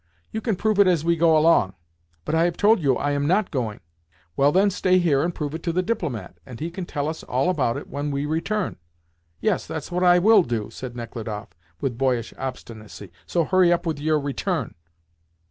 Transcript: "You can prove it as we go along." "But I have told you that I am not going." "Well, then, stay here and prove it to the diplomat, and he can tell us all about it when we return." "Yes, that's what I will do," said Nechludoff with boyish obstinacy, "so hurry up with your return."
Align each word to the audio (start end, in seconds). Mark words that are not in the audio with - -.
"You 0.31 0.41
can 0.41 0.55
prove 0.55 0.79
it 0.79 0.87
as 0.87 1.05
we 1.05 1.15
go 1.15 1.37
along." 1.37 1.75
"But 2.25 2.33
I 2.33 2.45
have 2.45 2.57
told 2.57 2.79
you 2.81 2.95
that 2.95 3.01
I 3.01 3.11
am 3.11 3.27
not 3.27 3.51
going." 3.51 3.81
"Well, 4.35 4.51
then, 4.51 4.71
stay 4.71 4.97
here 4.97 5.21
and 5.21 5.31
prove 5.35 5.53
it 5.53 5.61
to 5.61 5.71
the 5.71 5.83
diplomat, 5.83 6.39
and 6.43 6.59
he 6.59 6.71
can 6.71 6.87
tell 6.87 7.07
us 7.07 7.21
all 7.21 7.51
about 7.51 7.77
it 7.77 7.87
when 7.87 8.09
we 8.09 8.25
return." 8.25 8.77
"Yes, 9.41 9.67
that's 9.67 9.91
what 9.91 10.03
I 10.03 10.17
will 10.17 10.41
do," 10.41 10.71
said 10.71 10.95
Nechludoff 10.95 11.49
with 11.81 11.99
boyish 11.99 12.33
obstinacy, 12.39 13.11
"so 13.27 13.43
hurry 13.45 13.71
up 13.71 13.85
with 13.85 13.99
your 13.99 14.19
return." 14.19 14.73